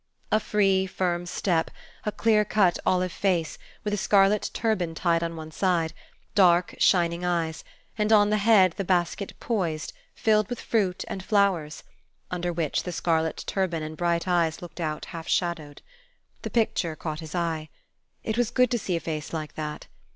[0.31, 1.69] A free, firm step,
[2.07, 5.93] a clear cut olive face, with a scarlet turban tied on one side,
[6.33, 7.63] dark, shining eyes,
[7.99, 11.83] and on the head the basket poised, filled with fruit and flowers,
[12.31, 15.83] under which the scarlet turban and bright eyes looked out half shadowed.
[16.41, 17.69] The picture caught his eye.
[18.23, 19.85] It was good to see a face like that.